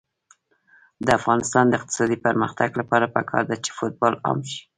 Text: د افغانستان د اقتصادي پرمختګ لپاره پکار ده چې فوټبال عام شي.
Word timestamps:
د 1.05 1.07
افغانستان 1.19 1.65
د 1.67 1.73
اقتصادي 1.79 2.17
پرمختګ 2.25 2.69
لپاره 2.81 3.11
پکار 3.15 3.43
ده 3.49 3.55
چې 3.63 3.69
فوټبال 3.77 4.13
عام 4.25 4.39
شي. 4.51 4.61